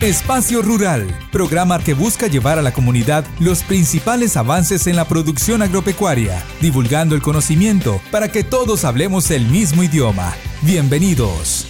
[0.00, 5.60] Espacio Rural, programa que busca llevar a la comunidad los principales avances en la producción
[5.60, 10.32] agropecuaria, divulgando el conocimiento para que todos hablemos el mismo idioma.
[10.62, 11.66] Bienvenidos.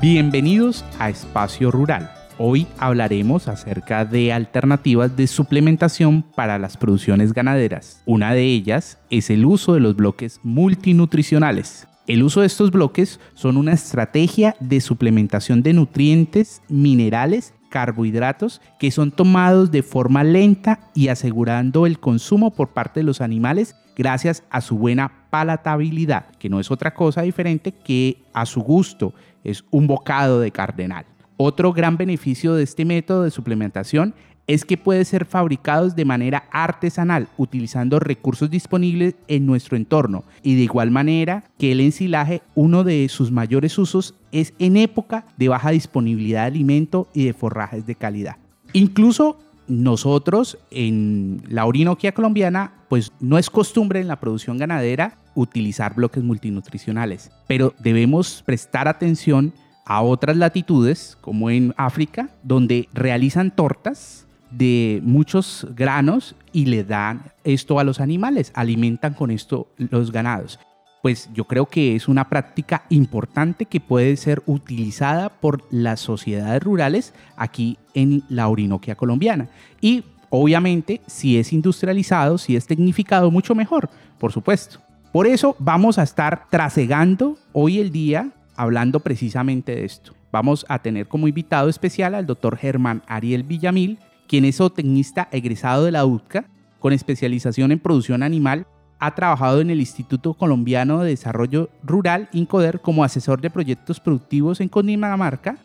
[0.00, 8.02] Bienvenidos a Espacio Rural Hoy hablaremos acerca de alternativas de suplementación para las producciones ganaderas.
[8.04, 11.88] Una de ellas es el uso de los bloques multinutricionales.
[12.06, 18.90] El uso de estos bloques son una estrategia de suplementación de nutrientes, minerales, carbohidratos que
[18.90, 24.42] son tomados de forma lenta y asegurando el consumo por parte de los animales gracias
[24.50, 29.64] a su buena palatabilidad, que no es otra cosa diferente que a su gusto es
[29.70, 31.06] un bocado de cardenal.
[31.36, 34.14] Otro gran beneficio de este método de suplementación
[34.46, 40.24] es que puede ser fabricado de manera artesanal, utilizando recursos disponibles en nuestro entorno.
[40.42, 45.26] Y de igual manera que el ensilaje, uno de sus mayores usos es en época
[45.36, 48.36] de baja disponibilidad de alimento y de forrajes de calidad.
[48.72, 55.94] Incluso nosotros en la Orinoquia colombiana, pues no es costumbre en la producción ganadera utilizar
[55.94, 59.52] bloques multinutricionales, pero debemos prestar atención
[59.86, 67.32] a otras latitudes, como en África, donde realizan tortas de muchos granos y le dan
[67.44, 70.58] esto a los animales, alimentan con esto los ganados.
[71.02, 76.62] Pues yo creo que es una práctica importante que puede ser utilizada por las sociedades
[76.62, 79.48] rurales aquí en la Orinoquia colombiana.
[79.80, 84.80] Y obviamente, si es industrializado, si es tecnificado, mucho mejor, por supuesto.
[85.12, 90.12] Por eso vamos a estar trasegando hoy el día hablando precisamente de esto.
[90.32, 95.84] Vamos a tener como invitado especial al doctor Germán Ariel Villamil, quien es zootecnista egresado
[95.84, 96.46] de la UTCA
[96.78, 98.66] con especialización en producción animal.
[98.98, 104.60] Ha trabajado en el Instituto Colombiano de Desarrollo Rural, INCODER, como asesor de proyectos productivos
[104.60, 105.58] en Cundinamarca.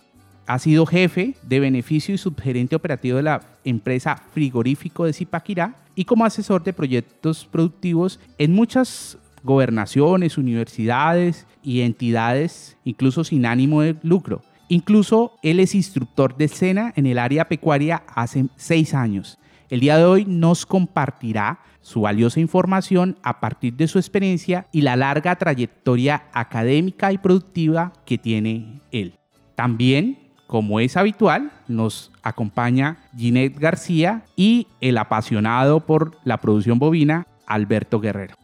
[0.47, 6.05] Ha sido jefe de beneficio y subgerente operativo de la empresa Frigorífico de Zipaquirá y
[6.05, 13.95] como asesor de proyectos productivos en muchas gobernaciones, universidades y entidades, incluso sin ánimo de
[14.03, 14.41] lucro.
[14.67, 19.37] Incluso él es instructor de escena en el área pecuaria hace seis años.
[19.69, 24.81] El día de hoy nos compartirá su valiosa información a partir de su experiencia y
[24.81, 29.15] la larga trayectoria académica y productiva que tiene él.
[29.55, 37.27] También, como es habitual, nos acompaña Ginette García y el apasionado por la producción bovina,
[37.47, 38.40] Alberto Guerrero.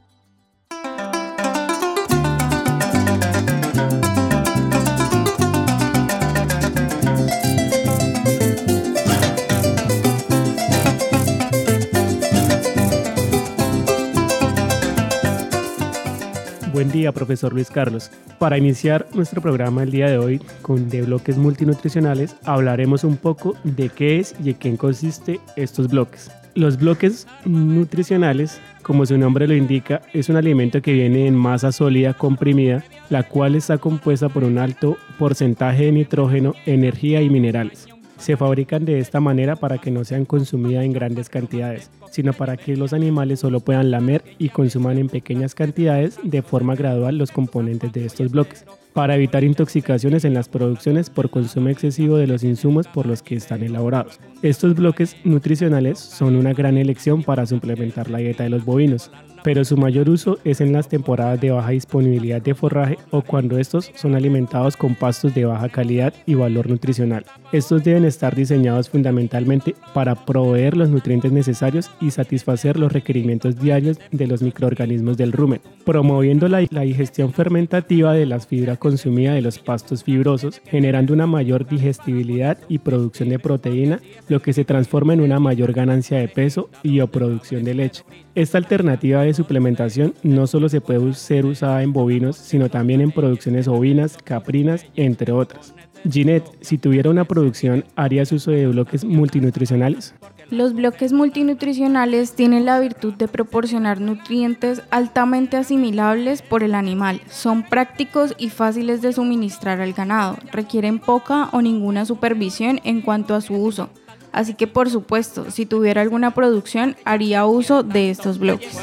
[16.77, 18.11] Buen día, profesor Luis Carlos.
[18.37, 23.55] Para iniciar nuestro programa el día de hoy con de bloques multinutricionales, hablaremos un poco
[23.63, 26.29] de qué es y en qué consiste estos bloques.
[26.53, 31.71] Los bloques nutricionales, como su nombre lo indica, es un alimento que viene en masa
[31.71, 37.87] sólida comprimida, la cual está compuesta por un alto porcentaje de nitrógeno, energía y minerales.
[38.19, 42.57] Se fabrican de esta manera para que no sean consumidas en grandes cantidades, sino para
[42.57, 47.29] que los animales solo puedan lamer y consuman en pequeñas cantidades de forma gradual los
[47.29, 52.43] componentes de estos bloques, para evitar intoxicaciones en las producciones por consumo excesivo de los
[52.43, 54.19] insumos por los que están elaborados.
[54.41, 59.11] Estos bloques nutricionales son una gran elección para suplementar la dieta de los bovinos,
[59.43, 63.57] pero su mayor uso es en las temporadas de baja disponibilidad de forraje o cuando
[63.57, 67.25] estos son alimentados con pastos de baja calidad y valor nutricional.
[67.51, 73.99] Estos deben estar diseñados fundamentalmente para proveer los nutrientes necesarios y satisfacer los requerimientos diarios
[74.11, 79.59] de los microorganismos del rumen, promoviendo la, digestión fermentativa de las fibras consumidas de los
[79.59, 83.99] pastos fibrosos, generando una mayor digestibilidad y producción de proteína,
[84.29, 88.03] lo que se transforma en una mayor ganancia de peso y o producción de leche.
[88.35, 93.11] Esta alternativa de suplementación no solo se puede ser usada en bovinos, sino también en
[93.11, 95.73] producciones ovinas, caprinas, entre otras.
[96.09, 100.13] Ginette, si tuviera una producción, ¿harías uso de bloques multinutricionales?
[100.49, 107.19] Los bloques multinutricionales tienen la virtud de proporcionar nutrientes altamente asimilables por el animal.
[107.29, 110.37] Son prácticos y fáciles de suministrar al ganado.
[110.51, 113.89] Requieren poca o ninguna supervisión en cuanto a su uso
[114.31, 118.75] Así que por supuesto, si tuviera alguna producción, haría uso de estos bloques.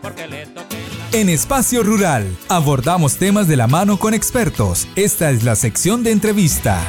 [0.00, 1.32] Porque en le la...
[1.32, 4.88] Espacio Rural abordamos temas de la mano con expertos.
[4.96, 6.80] Esta es la sección de entrevista.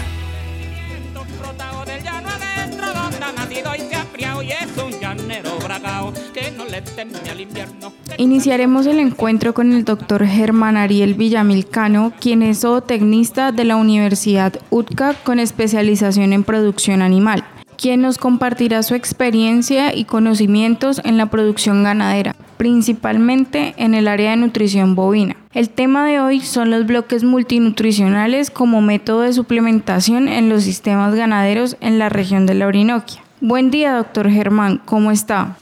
[8.18, 14.54] Iniciaremos el encuentro con el doctor Germán Ariel Villamilcano, quien es zootecnista de la Universidad
[14.70, 17.44] UTCA con especialización en producción animal,
[17.78, 24.32] quien nos compartirá su experiencia y conocimientos en la producción ganadera, principalmente en el área
[24.32, 25.36] de nutrición bovina.
[25.54, 31.16] El tema de hoy son los bloques multinutricionales como método de suplementación en los sistemas
[31.16, 33.22] ganaderos en la región de la Orinoquia.
[33.42, 35.58] Buen día, doctor Germán, ¿cómo está?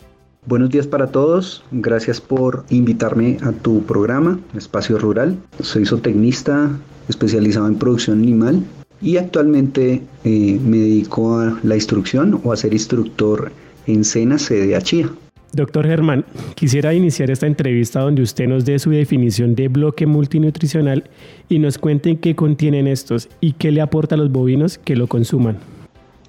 [0.45, 5.37] Buenos días para todos, gracias por invitarme a tu programa, Espacio Rural.
[5.59, 6.71] Soy zootecnista
[7.07, 8.63] especializado en producción animal
[9.01, 13.51] y actualmente eh, me dedico a la instrucción o a ser instructor
[13.87, 15.09] en Sena, sede a Chía.
[15.53, 16.23] Doctor Germán,
[16.55, 21.09] quisiera iniciar esta entrevista donde usted nos dé su definición de bloque multinutricional
[21.49, 25.07] y nos cuente qué contienen estos y qué le aporta a los bovinos que lo
[25.07, 25.57] consuman.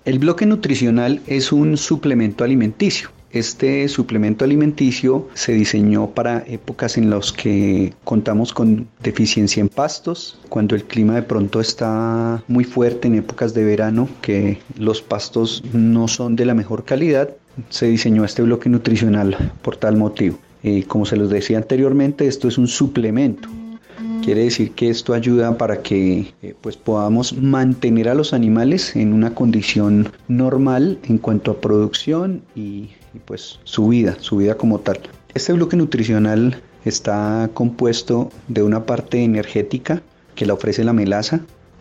[0.05, 3.11] El bloque nutricional es un suplemento alimenticio.
[3.33, 10.39] Este suplemento alimenticio se diseñó para épocas en las que contamos con deficiencia en pastos,
[10.51, 15.63] cuando el clima de pronto está muy fuerte en épocas de verano, que los pastos
[15.73, 17.31] no son de la mejor calidad,
[17.71, 20.39] se diseñó este bloque nutricional por tal motivo.
[20.87, 23.49] Como se los decía anteriormente, esto es un suplemento.
[24.23, 29.13] Quiere decir que esto ayuda para que eh, pues podamos mantener a los animales en
[29.13, 34.79] una condición normal en cuanto a producción y, y pues su vida, su vida como
[34.79, 35.01] tal.
[35.35, 40.03] Este bloque nutricional está compuesto de una parte energética
[40.35, 41.41] que la ofrece la melaza,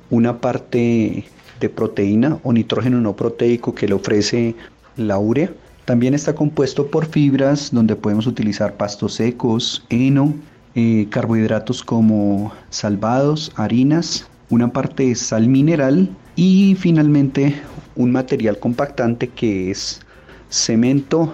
[0.09, 1.25] una parte
[1.59, 4.55] de proteína o nitrógeno no proteico que le ofrece
[4.97, 5.51] la urea.
[5.85, 10.33] También está compuesto por fibras donde podemos utilizar pastos secos, heno,
[10.75, 17.61] eh, carbohidratos como salvados, harinas, una parte de sal mineral y finalmente
[17.95, 20.01] un material compactante que es
[20.51, 21.33] cemento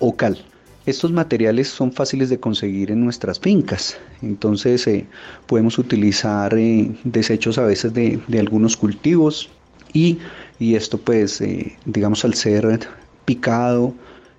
[0.00, 0.38] o cal.
[0.86, 5.04] Estos materiales son fáciles de conseguir en nuestras fincas, entonces eh,
[5.46, 9.50] podemos utilizar eh, desechos a veces de, de algunos cultivos
[9.92, 10.18] y,
[10.60, 12.80] y esto pues eh, digamos al ser
[13.24, 13.94] picado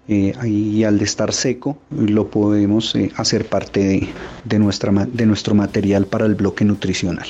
[0.10, 4.08] y al estar seco lo podemos hacer parte de,
[4.46, 7.28] de, nuestra, de nuestro material para el bloque nutricional.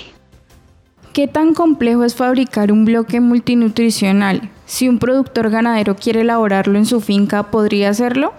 [1.11, 4.51] ¿Qué tan complejo es fabricar un bloque multinutricional?
[4.67, 8.33] Si un productor ganadero quiere elaborarlo en su finca, ¿podría hacerlo?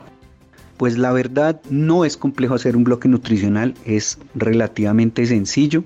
[0.76, 5.84] Pues la verdad no es complejo hacer un bloque nutricional, es relativamente sencillo.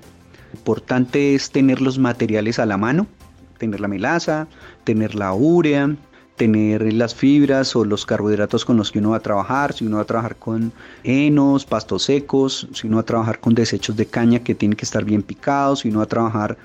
[0.51, 3.07] Lo importante es tener los materiales a la mano,
[3.57, 4.47] tener la melaza,
[4.83, 5.95] tener la urea,
[6.35, 9.95] tener las fibras o los carbohidratos con los que uno va a trabajar, si uno
[9.95, 10.73] va a trabajar con
[11.05, 14.83] henos, pastos secos, si uno va a trabajar con desechos de caña que tienen que
[14.83, 16.57] estar bien picados, si uno va a trabajar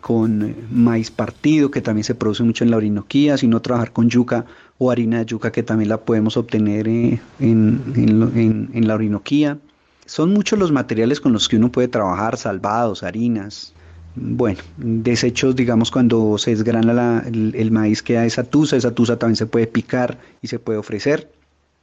[0.00, 3.58] con eh, maíz partido que también se produce mucho en la Orinoquía, si uno va
[3.58, 4.44] a trabajar con yuca
[4.78, 9.58] o harina de yuca que también la podemos obtener eh, en, en, la Orinoquía.
[10.04, 13.72] Son muchos los materiales con los que uno puede trabajar, salvados, harinas,
[14.14, 19.36] bueno, desechos, digamos, cuando se desgrana el, el, maíz queda esa tusa, esa tusa también
[19.36, 21.30] se puede picar y se puede ofrecer.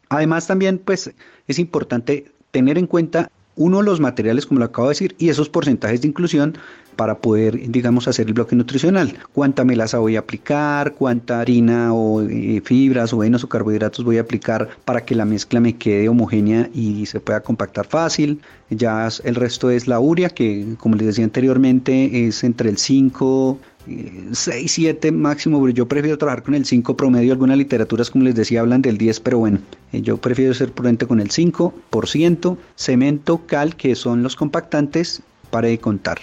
[0.10, 1.12] Además también, pues,
[1.48, 5.29] es importante tener en cuenta uno de los materiales, como lo acabo de decir, y
[5.29, 6.57] esos porcentajes de inclusión
[6.95, 9.17] para poder, digamos, hacer el bloque nutricional.
[9.33, 14.17] Cuánta melaza voy a aplicar, cuánta harina o eh, fibras o venos o carbohidratos voy
[14.17, 18.41] a aplicar para que la mezcla me quede homogénea y se pueda compactar fácil.
[18.69, 23.60] Ya el resto es la urea, que como les decía anteriormente es entre el 5,
[23.86, 27.34] 6, 7 máximo, yo prefiero trabajar con el 5 promedio.
[27.34, 29.60] Algunas literaturas, como les decía, hablan del 10, pero bueno,
[29.92, 35.68] eh, yo prefiero ser prudente con el 5%, cemento, cal, que son los compactantes, para
[35.68, 36.20] de contar.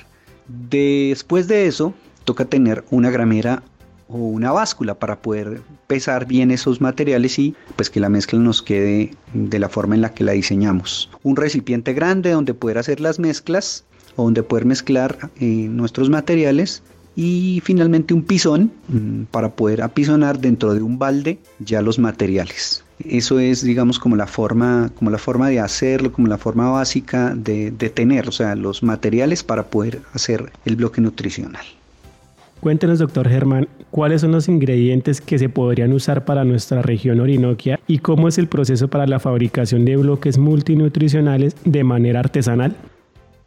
[0.49, 3.62] Después de eso, toca tener una gramera
[4.09, 8.61] o una báscula para poder pesar bien esos materiales y pues que la mezcla nos
[8.61, 11.11] quede de la forma en la que la diseñamos.
[11.23, 13.85] Un recipiente grande donde poder hacer las mezclas
[14.17, 16.83] o donde poder mezclar eh, nuestros materiales
[17.17, 22.85] y finalmente un pisón mmm, para poder apisonar dentro de un balde ya los materiales.
[23.05, 27.35] eso es, digamos, como la forma, como la forma de hacerlo, como la forma básica
[27.35, 31.64] de, de tener, o sea, los materiales para poder hacer el bloque nutricional.
[32.61, 37.81] Cuéntenos, doctor Germán, cuáles son los ingredientes que se podrían usar para nuestra región Orinoquia
[37.87, 42.76] y cómo es el proceso para la fabricación de bloques multinutricionales de manera artesanal.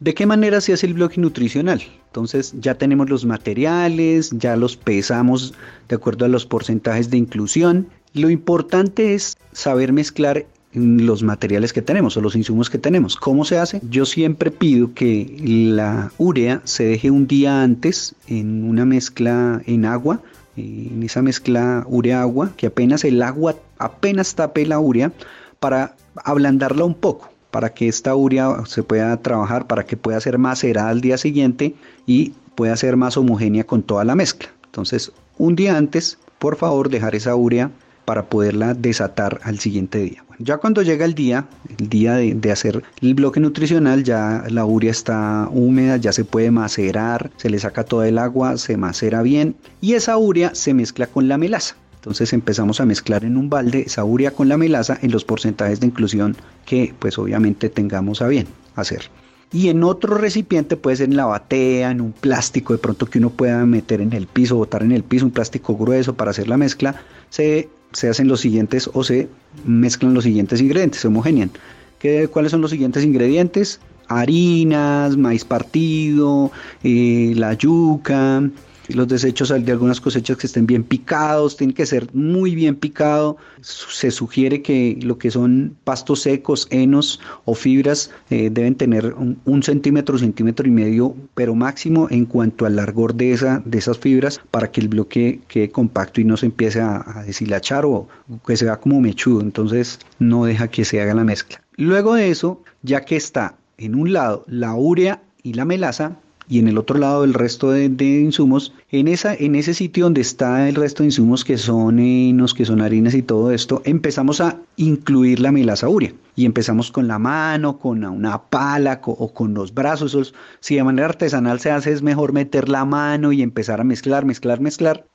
[0.04, 1.80] ¿De qué manera se hace el bloque nutricional?
[2.08, 5.54] Entonces ya tenemos los materiales, ya los pesamos
[5.88, 7.88] de acuerdo a los porcentajes de inclusión.
[8.12, 10.44] Lo importante es saber mezclar
[10.74, 13.16] los materiales que tenemos o los insumos que tenemos.
[13.16, 13.80] ¿Cómo se hace?
[13.88, 19.86] Yo siempre pido que la urea se deje un día antes en una mezcla en
[19.86, 20.20] agua,
[20.54, 25.12] en esa mezcla urea-agua, que apenas el agua apenas tape la urea
[25.60, 30.38] para ablandarla un poco para que esta urea se pueda trabajar, para que pueda ser
[30.38, 34.48] macerada al día siguiente y pueda ser más homogénea con toda la mezcla.
[34.64, 37.70] Entonces, un día antes, por favor, dejar esa urea
[38.06, 40.24] para poderla desatar al siguiente día.
[40.40, 41.46] ya cuando llega el día,
[41.78, 46.50] el día de, hacer el bloque nutricional, ya la urea está húmeda, ya se puede
[46.50, 51.06] macerar, se le saca todo el agua, se macera bien y esa urea se mezcla
[51.06, 51.76] con la melaza.
[52.04, 55.80] Entonces empezamos a mezclar en un balde esa urea con la melaza en los porcentajes
[55.80, 58.46] de inclusión que pues obviamente tengamos a bien
[58.76, 59.10] hacer.
[59.52, 63.18] Y en otro recipiente puede ser en la batea, en un plástico de pronto que
[63.18, 66.48] uno pueda meter en el piso, botar en el piso, un plástico grueso para hacer
[66.48, 66.96] la mezcla,
[67.30, 69.28] se se hacen los siguientes o se
[69.64, 71.50] mezclan los siguientes ingredientes, se homogénean.
[71.98, 73.80] ¿Qué, ¿Cuáles son los siguientes ingredientes?
[74.08, 76.50] Harinas, maíz partido,
[76.82, 78.42] eh, la yuca,
[78.88, 83.36] los desechos de algunas cosechas que estén bien picados, tienen que ser muy bien picado.
[83.60, 89.62] Se sugiere que lo que son pastos secos, henos o fibras eh, deben tener un,
[89.62, 94.40] centímetro, centímetro y medio, pero máximo en cuanto al largor de, esa, de esas fibras
[94.50, 98.08] para que el bloque quede compacto y no se empiece a, a deshilachar o
[98.46, 99.40] que se vea como mechudo.
[99.40, 101.62] Entonces no deja que se haga la mezcla.
[101.76, 106.16] Luego de eso, ya que está en un lado la urea y la melaza,
[106.48, 110.20] y en el otro lado el resto de, insumos, en, esa, en ese sitio donde
[110.20, 114.40] está el resto de insumos que son enos, que son harinas y todo esto, empezamos
[114.40, 115.88] a incluir la melaza
[116.36, 120.34] y empezamos con la mano, con una pala o con los brazos.
[120.60, 124.24] Si de manera artesanal se hace es mejor meter la mano y empezar a mezclar,
[124.24, 125.06] mezclar, mezclar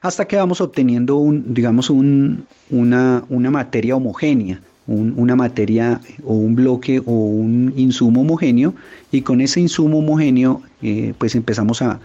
[0.00, 4.60] hasta que vamos obteniendo un, digamos, un, una, una materia homogénea
[4.94, 8.74] una materia o un bloque o un insumo homogéneo
[9.12, 12.00] y con ese insumo homogéneo eh, pues empezamos a,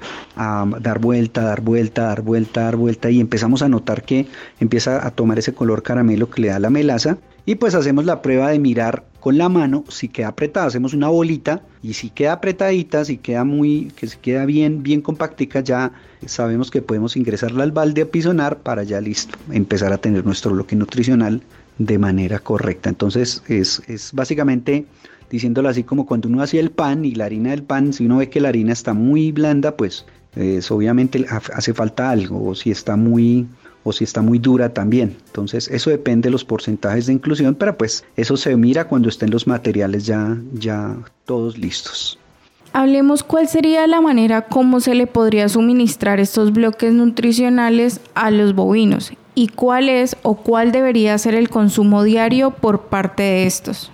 [0.82, 4.28] dar vuelta, dar vuelta, dar vuelta, dar vuelta y empezamos a notar que
[4.60, 8.22] empieza a tomar ese color caramelo que le da la melaza y pues hacemos la
[8.22, 12.34] prueba de mirar con la mano si queda apretada, hacemos una bolita y si queda
[12.34, 15.92] apretadita, si queda muy, que se queda bien, bien compactica, ya
[16.26, 20.52] sabemos que podemos ingresarla al balde a pisonar para ya listo, empezar a tener nuestro
[20.52, 21.42] bloque nutricional
[21.78, 22.90] de manera correcta.
[22.90, 24.86] Entonces es, básicamente
[25.30, 28.18] diciéndolo así como cuando uno hacía el pan y la harina del pan, si uno
[28.18, 30.06] ve que la harina está muy blanda, pues
[30.36, 33.48] es, obviamente hace falta algo, o si está muy
[33.84, 35.16] o si está muy dura también.
[35.28, 39.30] Entonces eso depende de los porcentajes de inclusión, pero pues eso se mira cuando estén
[39.30, 42.18] los materiales ya, ya todos listos.
[42.74, 48.54] Hablemos cuál sería la manera como se le podría suministrar estos bloques nutricionales a los
[48.54, 53.92] bovinos y cuál es o cuál debería ser el consumo diario por parte de estos.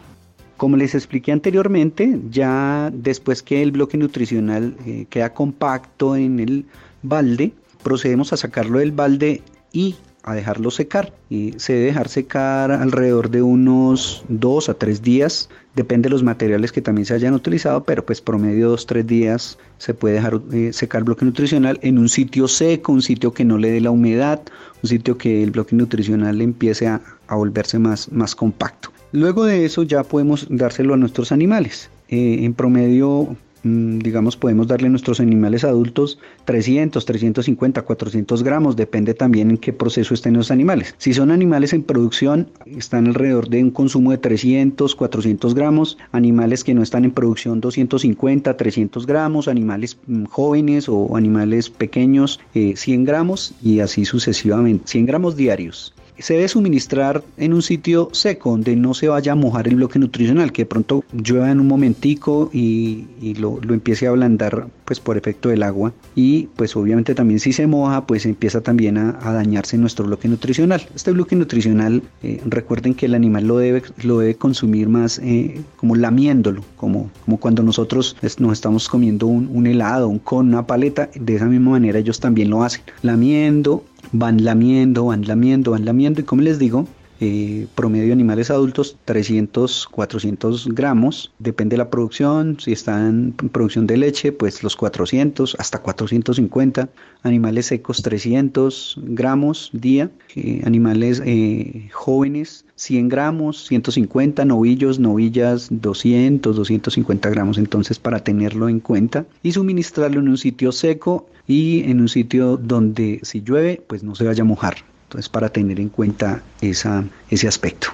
[0.58, 6.66] Como les expliqué anteriormente, ya después que el bloque nutricional eh, queda compacto en el
[7.02, 7.52] balde,
[7.84, 9.42] procedemos a sacarlo del balde
[9.74, 11.14] y a dejarlo secar.
[11.30, 16.24] Y se debe dejar secar alrededor de unos 2 a 3 días, depende de los
[16.24, 20.42] materiales que también se hayan utilizado, pero pues promedio 2 3 días se puede dejar
[20.52, 23.92] eh, secar bloque nutricional en un sitio seco, un sitio que no le dé la
[23.92, 24.42] humedad,
[24.84, 28.92] un sitio que el bloque nutricional empiece a, volverse más, más compacto.
[29.14, 31.90] Luego de eso ya podemos dárselo a nuestros animales.
[32.10, 39.14] Eh, en promedio digamos, podemos darle a nuestros animales adultos 300, 350, 400 gramos, depende
[39.14, 40.96] también en qué proceso estén los animales.
[40.98, 46.64] Si son animales en producción, están alrededor de un consumo de 300, 400 gramos, animales
[46.64, 53.02] que no están en producción 250, 300 gramos, animales mm, jóvenes o animales pequeños 100
[53.02, 58.52] eh, gramos y así sucesivamente, 100 gramos diarios se debe suministrar en un sitio seco
[58.52, 61.68] donde no se vaya a mojar el bloque nutricional, que de pronto llueva en un
[61.68, 67.40] momentico y, lo, empiece a ablandar pues por efecto del agua y pues obviamente también
[67.40, 70.86] si se moja pues empieza también a, dañarse nuestro bloque nutricional.
[70.96, 75.62] Este bloque nutricional eh, recuerden que el animal lo debe, lo debe consumir más eh,
[75.78, 81.10] como lamiéndolo, como, como cuando nosotros nos estamos comiendo un, un helado, con una paleta,
[81.16, 86.22] de esa misma manera ellos también lo hacen, lamiendo van lamiendo, van lamiendo, van lamiendo
[86.22, 86.88] y como les digo,
[87.24, 93.86] eh, promedio animales adultos 300, 400 gramos, depende de la producción, si están en producción
[93.86, 96.90] de leche, pues los 400 hasta 450,
[97.22, 106.56] animales secos 300 gramos día, eh, animales eh, jóvenes 100 gramos, 150, novillos, novillas 200,
[106.56, 112.02] 250 gramos, entonces para tenerlo en cuenta y suministrarlo en un sitio seco y en
[112.02, 114.78] un sitio donde si llueve pues no se vaya a mojar.
[115.12, 117.90] Entonces, para tener en cuenta esa, ese aspecto.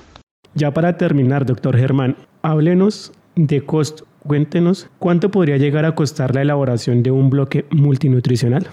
[0.54, 4.06] Ya para terminar, doctor Germán, háblenos de costo.
[4.20, 8.68] Cuéntenos cuánto podría llegar a costar la elaboración de un bloque multinutricional.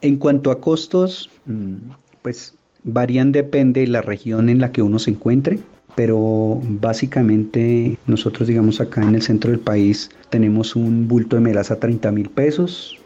[0.00, 1.74] En cuanto a costos, mm,
[2.22, 5.58] pues varían, depende de la región en la que uno se encuentre
[5.96, 11.74] pero básicamente nosotros digamos acá en el centro del país tenemos un bulto de melaza
[11.74, 13.00] a 30 mil pesos,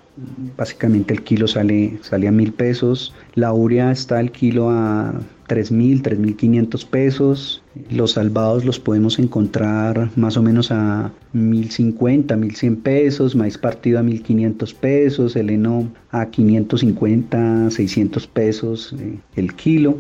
[0.57, 5.15] básicamente el kilo sale, sale a mil pesos, la urea está el kilo a
[5.47, 11.13] tres mil, tres mil quinientos pesos, los salvados los podemos encontrar más o menos a
[11.33, 17.71] mil cincuenta, mil cien pesos, maíz partido a mil quinientos pesos, el heno a 550,
[17.71, 19.99] 600 pesos eh, el kilo,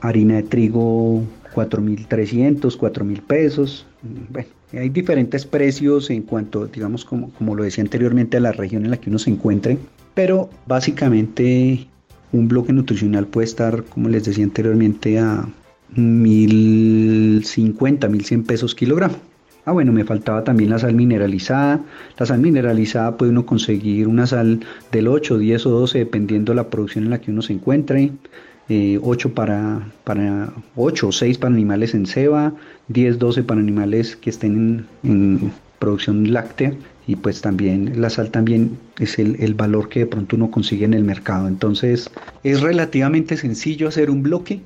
[0.00, 1.22] harina de trigo
[1.56, 3.86] 4.300, 4.000 pesos.
[4.30, 8.84] Bueno, hay diferentes precios en cuanto, digamos, como, como lo decía anteriormente, a la región
[8.84, 9.78] en la que uno se encuentre,
[10.14, 11.86] pero básicamente
[12.32, 15.48] un bloque nutricional puede estar, como les decía anteriormente, a
[15.94, 19.16] 1050, 1100 pesos kilogramo.
[19.64, 21.80] Ah, bueno, me faltaba también la sal mineralizada.
[22.18, 24.60] La sal mineralizada puede uno conseguir una sal
[24.92, 28.12] del 8, 10 o 12, dependiendo de la producción en la que uno se encuentre.
[28.68, 32.52] 8 eh, para, para 8 o 6 para animales en ceba,
[32.88, 36.72] 10, 12 para animales que estén en, producción láctea
[37.06, 40.86] y pues también la sal también es el, el, valor que de pronto uno consigue
[40.86, 41.48] en el mercado.
[41.48, 42.10] Entonces
[42.42, 44.60] es relativamente sencillo hacer un bloque.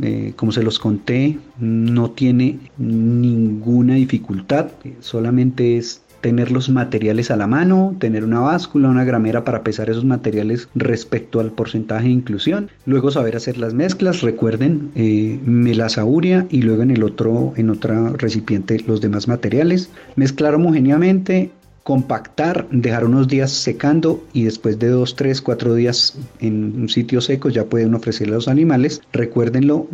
[0.00, 4.68] Eh, como se los conté, no tiene ninguna dificultad,
[5.00, 9.90] solamente es tener los materiales a la mano, tener una báscula, una gramera para pesar
[9.90, 16.04] esos materiales respecto al porcentaje de inclusión, luego saber hacer las mezclas, recuerden eh, melaza
[16.04, 21.50] urea y luego en el otro en otro recipiente los demás materiales, mezclar homogéneamente,
[21.88, 27.22] compactar, dejar unos días secando y después de 2, 3, 4 días en un sitio
[27.22, 29.00] seco ya pueden ofrecerle a los animales.
[29.10, 29.88] Recuérdenlo,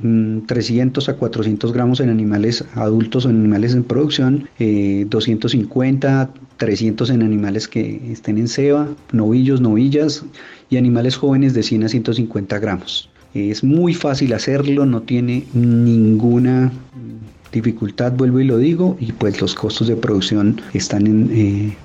[0.48, 6.40] 300 mm, a 400 gramos en animales adultos o en animales en producción, 250, eh,
[6.56, 10.24] 300 en animales que estén en ceba, novillos, novillas
[10.70, 13.08] y animales jóvenes de 100 a 150 gramos.
[13.34, 16.72] Es muy fácil hacerlo, no tiene ninguna
[17.54, 21.76] dificultad, vuelvo y lo digo, y pues los costos de producción están en eh,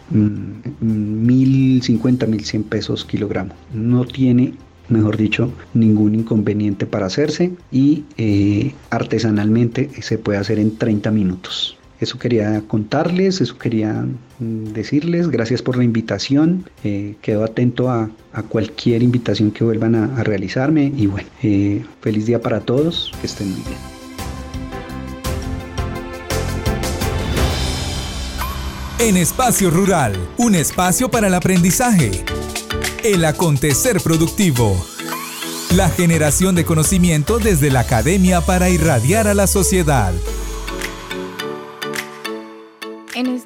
[0.82, 3.54] 1050, mm, 1100 pesos kilogramo.
[3.74, 4.54] No tiene
[4.90, 11.78] mejor dicho, ningún inconveniente para hacerse y eh, artesanalmente se puede hacer en 30 minutos.
[12.00, 14.06] Eso quería contarles, eso quería
[14.40, 15.30] mm, decirles.
[15.30, 16.66] Gracias por la invitación.
[16.84, 18.10] Eh, quedo atento a,
[18.48, 20.94] cualquier invitación que vuelvan a, realizarme.
[20.96, 23.12] Y bueno, eh, feliz día para todos.
[23.20, 23.99] Que estén muy bien.
[29.00, 32.12] En Espacio Rural, un espacio para el aprendizaje,
[33.04, 34.86] el acontecer productivo,
[35.74, 40.14] la generación de conocimiento desde la academia para irradiar a la sociedad.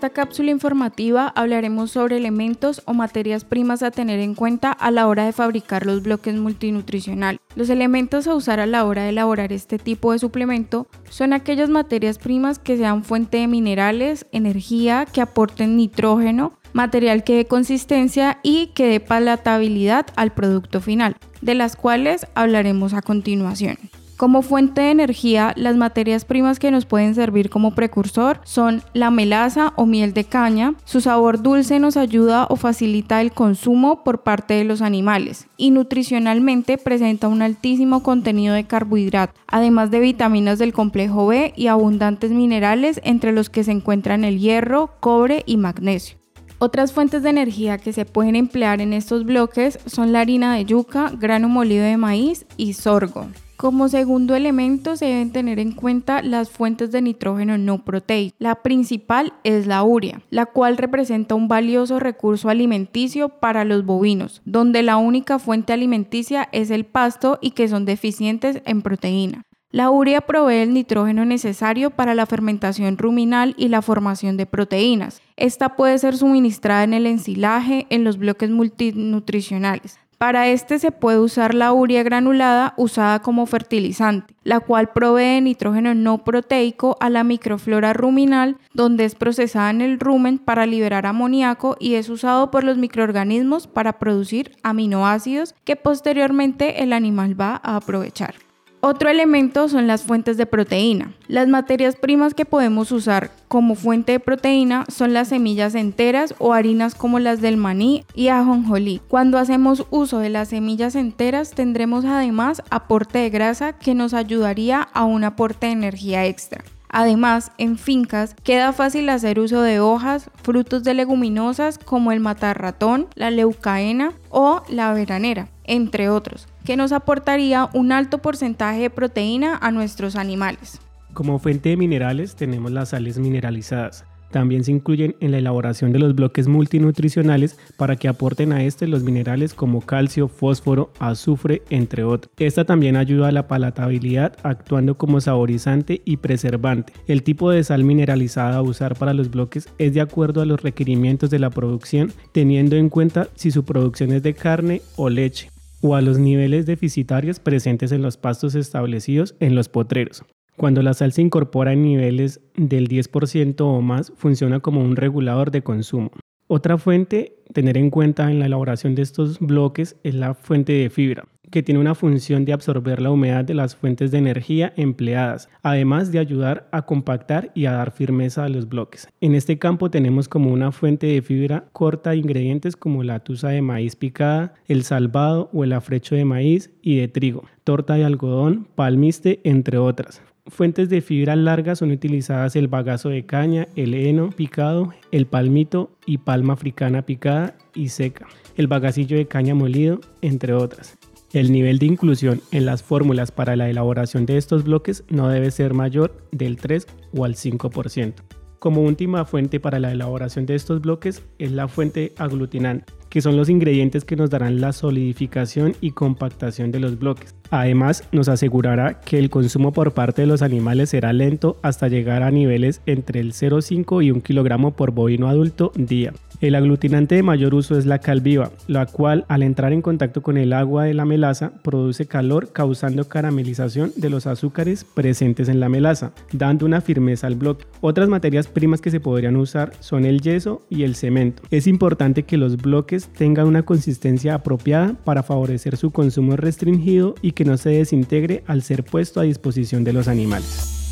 [0.04, 5.08] Esta cápsula informativa hablaremos sobre elementos o materias primas a tener en cuenta a la
[5.08, 7.40] hora de fabricar los bloques multinutricionales.
[7.56, 11.70] Los elementos a usar a la hora de elaborar este tipo de suplemento son aquellas
[11.70, 18.40] materias primas que sean fuente de minerales, energía, que aporten nitrógeno, material que dé consistencia
[18.44, 23.78] y que dé palatabilidad al producto final, de las cuales hablaremos a continuación.
[24.18, 29.10] Como fuente de energía, las materias primas que nos pueden servir como precursor son la
[29.10, 30.76] melaza o miel de caña.
[30.86, 35.72] Su sabor dulce nos ayuda o facilita el consumo por parte de los animales y
[35.72, 42.32] nutricionalmente presenta un altísimo contenido de carbohidratos, además de vitaminas del complejo B y abundantes
[42.32, 46.18] minerales entre los que se encuentran el hierro, cobre y magnesio.
[46.60, 50.64] Otras fuentes de energía que se pueden emplear en estos bloques son la harina de
[50.64, 53.28] yuca, grano molido de maíz y sorgo.
[53.56, 58.36] Como segundo elemento se deben tener en cuenta las fuentes de nitrógeno no proteicas.
[58.40, 64.42] La principal es la urea, la cual representa un valioso recurso alimenticio para los bovinos,
[64.44, 69.44] donde la única fuente alimenticia es el pasto y que son deficientes en proteína.
[69.74, 75.20] La urea provee el nitrógeno necesario para la fermentación ruminal y la formación de proteínas.
[75.36, 79.98] Esta puede ser suministrada en el ensilaje, en los bloques multinutricionales.
[80.24, 85.94] Para este se puede usar la urea granulada usada como fertilizante, la cual provee nitrógeno
[85.96, 91.76] no proteico a la microflora ruminal, donde es procesada en el rumen para liberar amoníaco
[91.78, 97.76] y es usado por los microorganismos para producir aminoácidos que posteriormente el animal va a
[97.76, 98.36] aprovechar.
[98.86, 101.14] Otro elemento son las fuentes de proteína.
[101.30, 106.52] Las materias primas que podemos usar como fuente de proteína son las semillas enteras o
[106.52, 109.00] harinas como las del maní y ajonjolí.
[109.08, 114.82] Cuando hacemos uso de las semillas enteras tendremos además aporte de grasa que nos ayudaría
[114.82, 116.66] a un aporte de energía extra.
[116.90, 123.08] Además, en fincas queda fácil hacer uso de hojas, frutos de leguminosas como el matarratón,
[123.16, 129.58] la leucaena o la veranera, entre otros que nos aportaría un alto porcentaje de proteína
[129.62, 130.80] a nuestros animales.
[131.14, 134.06] Como fuente de minerales tenemos las sales mineralizadas.
[134.34, 138.88] También se incluyen en la elaboración de los bloques multinutricionales para que aporten a este
[138.88, 142.34] los minerales como calcio, fósforo, azufre, entre otros.
[142.40, 146.94] Esta también ayuda a la palatabilidad actuando como saborizante y preservante.
[147.06, 150.64] El tipo de sal mineralizada a usar para los bloques es de acuerdo a los
[150.64, 155.53] requerimientos de la producción, teniendo en cuenta si su producción es de carne o leche
[155.84, 160.24] o a los niveles deficitarios presentes en los pastos establecidos en los potreros.
[160.58, 165.52] Cuando la sal se incorpora en niveles del 10% o más, funciona como un regulador
[165.52, 166.12] de consumo.
[166.48, 170.90] Otra fuente, tener en cuenta en la elaboración de estos bloques, es la fuente de
[170.90, 175.50] fibra que tiene una función de absorber la humedad de las fuentes de energía empleadas,
[175.62, 179.08] además de ayudar a compactar y a dar firmeza a los bloques.
[179.22, 183.62] En este campo tenemos como una fuente de fibra corta ingredientes como la tusa de
[183.62, 188.68] maíz picada, el salvado o el afrecho de maíz y de trigo, torta de algodón,
[188.74, 190.24] palmiste, entre otras.
[190.48, 195.92] Fuentes de fibra largas son utilizadas el bagazo de caña, el heno picado, el palmito
[196.08, 198.26] y palma africana picada y seca,
[198.58, 200.98] el bagacillo de caña molido, entre otras.
[201.34, 205.50] El nivel de inclusión en las fórmulas para la elaboración de estos bloques no debe
[205.50, 206.86] ser mayor del 3
[207.18, 208.14] o al 5%.
[208.60, 213.36] Como última fuente para la elaboración de estos bloques es la fuente aglutinante, que son
[213.36, 217.34] los ingredientes que nos darán la solidificación y compactación de los bloques.
[217.54, 222.24] Además, nos asegurará que el consumo por parte de los animales será lento hasta llegar
[222.24, 226.14] a niveles entre el 0,5 y 1 kilogramo por bovino adulto día.
[226.42, 230.24] El aglutinante de mayor uso es la cal viva, la cual al entrar en contacto
[230.24, 235.60] con el agua de la melaza produce calor causando caramelización de los azúcares presentes en
[235.60, 237.66] la melaza, dando una firmeza al bloque.
[237.82, 241.44] Otras materias primas que se podrían usar son el yeso y el cemento.
[241.52, 247.32] Es importante que los bloques tengan una consistencia apropiada para favorecer su consumo restringido y
[247.34, 250.84] que no se desintegre al ser puesto a disposición de los animales.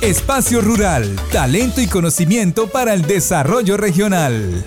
[0.00, 4.64] Espacio Rural, talento y conocimiento para el desarrollo regional.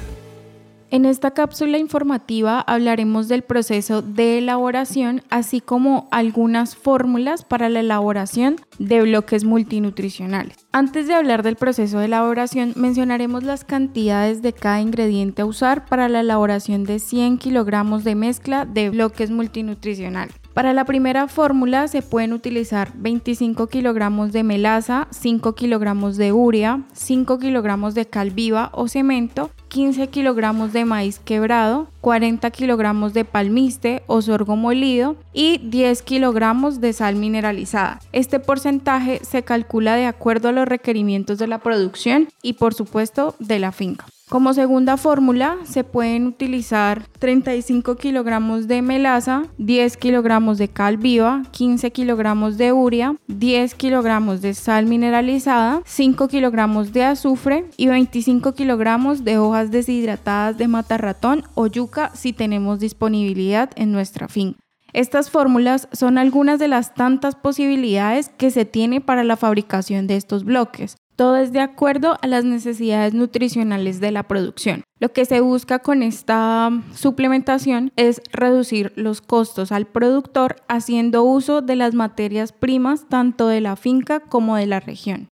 [0.91, 7.79] En esta cápsula informativa hablaremos del proceso de elaboración, así como algunas fórmulas para la
[7.79, 10.57] elaboración de bloques multinutricionales.
[10.73, 15.85] Antes de hablar del proceso de elaboración, mencionaremos las cantidades de cada ingrediente a usar
[15.85, 20.40] para la elaboración de 100 kilogramos de mezcla de bloques multinutricionales.
[20.53, 26.81] Para la primera fórmula se pueden utilizar 25 kilogramos de melaza, 5 kilogramos de urea,
[26.91, 33.23] 5 kilogramos de cal viva o cemento, 15 kilogramos de maíz quebrado, 40 kilogramos de
[33.23, 38.01] palmiste o sorgo molido y 10 kilogramos de sal mineralizada.
[38.11, 43.35] Este porcentaje se calcula de acuerdo a los requerimientos de la producción y por supuesto
[43.39, 44.05] de la finca.
[44.31, 51.43] Como segunda fórmula se pueden utilizar 35 kilogramos de melaza, 10 kilogramos de cal viva,
[51.51, 58.53] 15 kilogramos de urea, 10 kilogramos de sal mineralizada, 5 kilogramos de azufre y 25
[58.53, 64.57] kilogramos de hojas deshidratadas de matarratón o yuca si tenemos disponibilidad en nuestra finca.
[64.93, 70.15] Estas fórmulas son algunas de las tantas posibilidades que se tiene para la fabricación de
[70.15, 70.95] estos bloques.
[71.21, 74.83] Todo es de acuerdo a las necesidades nutricionales de la producción.
[74.99, 81.61] Lo que se busca con esta suplementación es reducir los costos al productor haciendo uso
[81.61, 85.30] de las materias primas tanto de la finca como de la región.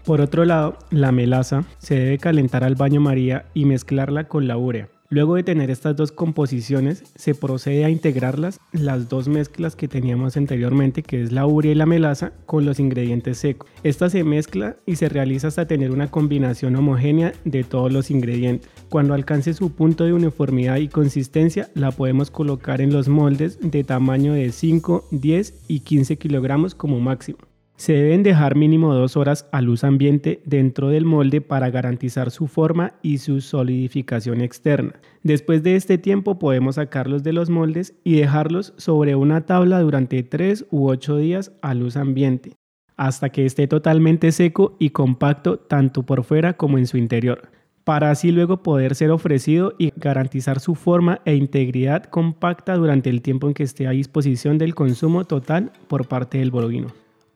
[0.04, 4.56] Por otro lado, la melaza se debe calentar al baño María y mezclarla con la
[4.56, 4.88] urea.
[5.10, 10.36] Luego de tener estas dos composiciones, se procede a integrarlas, las dos mezclas que teníamos
[10.36, 13.70] anteriormente, que es la urea y la melaza, con los ingredientes secos.
[13.82, 18.68] Esta se mezcla y se realiza hasta tener una combinación homogénea de todos los ingredientes.
[18.90, 23.84] Cuando alcance su punto de uniformidad y consistencia, la podemos colocar en los moldes de
[23.84, 27.38] tamaño de 5, 10 y 15 kilogramos como máximo.
[27.78, 32.48] Se deben dejar mínimo dos horas a luz ambiente dentro del molde para garantizar su
[32.48, 34.94] forma y su solidificación externa.
[35.22, 40.24] Después de este tiempo podemos sacarlos de los moldes y dejarlos sobre una tabla durante
[40.24, 42.56] 3 u 8 días a luz ambiente,
[42.96, 47.48] hasta que esté totalmente seco y compacto tanto por fuera como en su interior,
[47.84, 53.22] para así luego poder ser ofrecido y garantizar su forma e integridad compacta durante el
[53.22, 56.88] tiempo en que esté a disposición del consumo total por parte del bovino.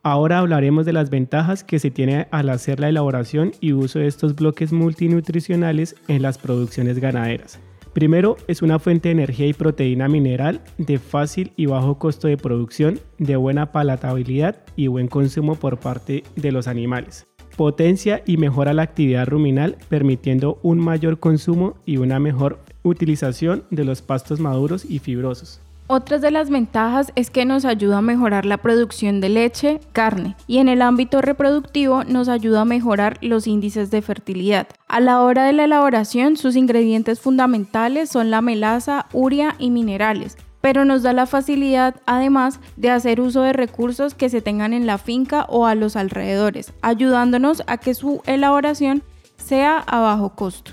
[0.05, 4.07] Ahora hablaremos de las ventajas que se tiene al hacer la elaboración y uso de
[4.07, 7.61] estos bloques multinutricionales en las producciones ganaderas.
[7.93, 12.35] Primero, es una fuente de energía y proteína mineral de fácil y bajo costo de
[12.35, 17.25] producción, de buena palatabilidad y buen consumo por parte de los animales.
[17.55, 23.85] Potencia y mejora la actividad ruminal, permitiendo un mayor consumo y una mejor utilización de
[23.85, 25.61] los pastos maduros y fibrosos.
[25.87, 30.35] Otras de las ventajas es que nos ayuda a mejorar la producción de leche, carne
[30.47, 34.67] y en el ámbito reproductivo nos ayuda a mejorar los índices de fertilidad.
[34.87, 40.37] A la hora de la elaboración, sus ingredientes fundamentales son la melaza, urea y minerales,
[40.61, 44.87] pero nos da la facilidad además de hacer uso de recursos que se tengan en
[44.87, 49.03] la finca o a los alrededores, ayudándonos a que su elaboración
[49.35, 50.71] sea a bajo costo.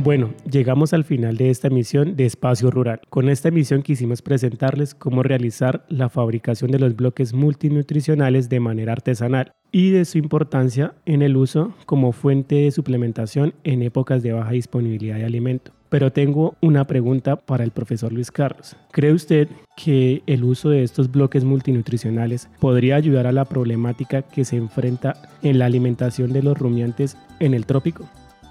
[0.00, 3.00] Bueno, llegamos al final de esta emisión de Espacio Rural.
[3.10, 8.92] Con esta emisión quisimos presentarles cómo realizar la fabricación de los bloques multinutricionales de manera
[8.92, 14.32] artesanal y de su importancia en el uso como fuente de suplementación en épocas de
[14.32, 15.72] baja disponibilidad de alimento.
[15.88, 18.76] Pero tengo una pregunta para el profesor Luis Carlos.
[18.92, 24.44] ¿Cree usted que el uso de estos bloques multinutricionales podría ayudar a la problemática que
[24.44, 28.08] se enfrenta en la alimentación de los rumiantes en el trópico?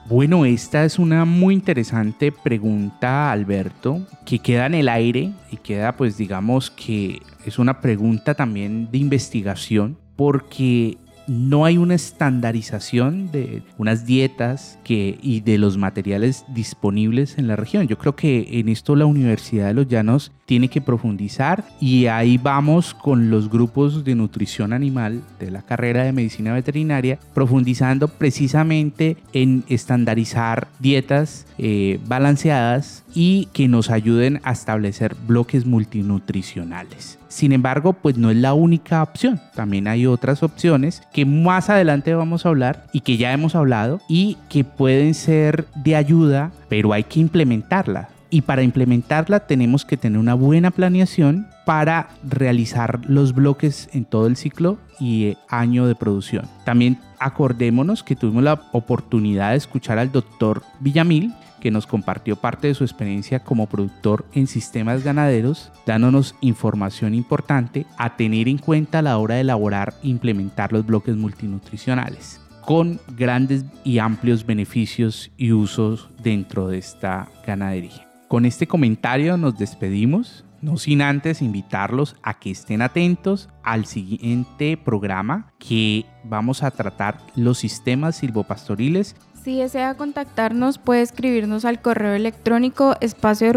[0.09, 5.97] Bueno, esta es una muy interesante pregunta, Alberto, que queda en el aire y queda,
[5.97, 13.61] pues digamos que es una pregunta también de investigación, porque no hay una estandarización de
[13.77, 17.87] unas dietas y de los materiales disponibles en la región.
[17.87, 22.37] Yo creo que en esto la Universidad de los Llanos tiene que profundizar y ahí
[22.37, 29.17] vamos con los grupos de nutrición animal de la carrera de medicina veterinaria, profundizando precisamente
[29.33, 37.19] en estandarizar dietas eh, balanceadas y que nos ayuden a establecer bloques multinutricionales.
[37.27, 39.39] Sin embargo, pues no es la única opción.
[39.55, 43.99] También hay otras opciones que más adelante vamos a hablar y que ya hemos hablado
[44.07, 48.09] y que pueden ser de ayuda, pero hay que implementarla.
[48.29, 54.27] Y para implementarla tenemos que tener una buena planeación para realizar los bloques en todo
[54.27, 56.45] el ciclo y eh, año de producción.
[56.65, 61.33] También acordémonos que tuvimos la oportunidad de escuchar al doctor Villamil,
[61.67, 67.85] que nos compartió parte de su experiencia como productor en sistemas ganaderos, dándonos información importante
[67.97, 73.01] a tener en cuenta a la hora de elaborar e implementar los bloques multinutricionales, con
[73.17, 78.07] grandes y amplios beneficios y usos dentro de esta ganadería.
[78.29, 84.77] Con este comentario nos despedimos, no sin antes invitarlos a que estén atentos al siguiente
[84.77, 92.13] programa que vamos a tratar los sistemas silvopastoriles si desea contactarnos, puede escribirnos al correo
[92.15, 93.53] electrónico espacio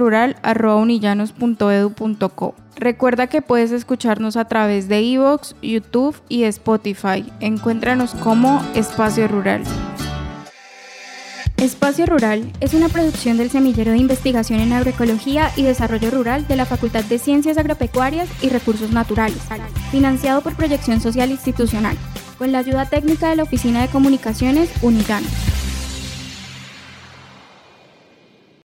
[2.77, 7.25] Recuerda que puedes escucharnos a través de iVoox, YouTube y Spotify.
[7.41, 9.65] Encuéntranos como Espacio Rural.
[11.57, 16.55] Espacio Rural es una producción del Semillero de Investigación en Agroecología y Desarrollo Rural de
[16.55, 19.43] la Facultad de Ciencias Agropecuarias y Recursos Naturales,
[19.91, 21.97] financiado por Proyección Social Institucional,
[22.39, 25.23] con la ayuda técnica de la Oficina de Comunicaciones Unidad.